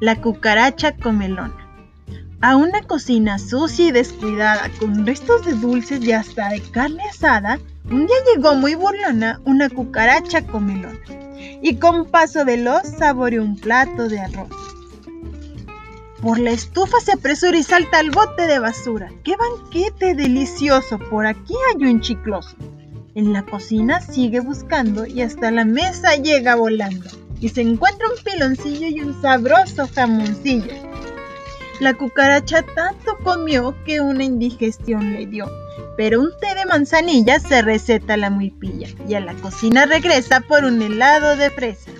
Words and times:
La 0.00 0.20
cucaracha 0.20 0.94
comelona. 0.94 1.56
A 2.40 2.54
una 2.54 2.82
cocina 2.82 3.40
sucia 3.40 3.88
y 3.88 3.90
descuidada, 3.90 4.70
con 4.78 5.04
restos 5.04 5.44
de 5.44 5.54
dulces 5.54 6.00
y 6.04 6.12
hasta 6.12 6.50
de 6.50 6.60
carne 6.60 7.02
asada, 7.10 7.58
un 7.90 8.06
día 8.06 8.16
llegó 8.32 8.54
muy 8.54 8.76
burlona 8.76 9.40
una 9.44 9.68
cucaracha 9.68 10.46
comelona 10.46 11.00
y 11.62 11.76
con 11.78 12.06
paso 12.12 12.44
veloz 12.44 12.82
saboreó 12.96 13.42
un 13.42 13.56
plato 13.56 14.08
de 14.08 14.20
arroz. 14.20 14.50
Por 16.22 16.38
la 16.38 16.50
estufa 16.50 17.00
se 17.00 17.14
apresura 17.14 17.58
y 17.58 17.64
salta 17.64 17.98
al 17.98 18.10
bote 18.10 18.46
de 18.46 18.60
basura. 18.60 19.10
¡Qué 19.24 19.34
banquete 19.36 20.14
delicioso! 20.14 21.00
Por 21.10 21.26
aquí 21.26 21.54
hay 21.74 21.86
un 21.86 22.00
chicloso. 22.00 22.56
En 23.16 23.32
la 23.32 23.42
cocina 23.42 24.00
sigue 24.00 24.38
buscando 24.38 25.06
y 25.06 25.22
hasta 25.22 25.50
la 25.50 25.64
mesa 25.64 26.14
llega 26.14 26.54
volando. 26.54 27.10
Y 27.40 27.48
se 27.48 27.62
encuentra 27.62 28.08
un 28.08 28.22
piloncillo 28.24 28.88
y 28.88 29.00
un 29.00 29.20
sabroso 29.22 29.88
jamoncillo. 29.94 30.74
La 31.80 31.94
cucaracha 31.94 32.62
tanto 32.62 33.16
comió 33.22 33.76
que 33.84 34.00
una 34.00 34.24
indigestión 34.24 35.12
le 35.12 35.26
dio. 35.26 35.48
Pero 35.96 36.20
un 36.20 36.30
té 36.40 36.54
de 36.54 36.66
manzanilla 36.66 37.38
se 37.38 37.62
receta 37.62 38.16
la 38.16 38.30
muy 38.30 38.50
pilla 38.50 38.88
y 39.08 39.14
a 39.14 39.20
la 39.20 39.34
cocina 39.34 39.86
regresa 39.86 40.40
por 40.40 40.64
un 40.64 40.82
helado 40.82 41.36
de 41.36 41.50
fresa. 41.50 41.90